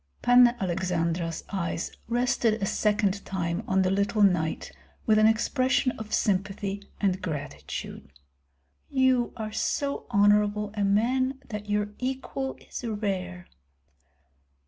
[0.23, 4.71] Panna Aleksandra's eyes rested a second time on the little knight
[5.05, 8.11] with an expression of sympathy and gratitude.
[8.89, 13.45] "You are so honorable a man that your equal is rare."